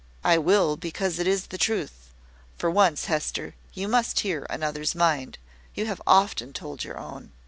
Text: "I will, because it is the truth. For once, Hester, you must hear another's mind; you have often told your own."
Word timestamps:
"I 0.23 0.39
will, 0.39 0.77
because 0.77 1.19
it 1.19 1.27
is 1.27 1.45
the 1.45 1.59
truth. 1.59 2.09
For 2.57 2.71
once, 2.71 3.05
Hester, 3.05 3.53
you 3.73 3.87
must 3.87 4.21
hear 4.21 4.47
another's 4.49 4.95
mind; 4.95 5.37
you 5.75 5.85
have 5.85 6.01
often 6.07 6.53
told 6.53 6.83
your 6.83 6.97
own." 6.97 7.33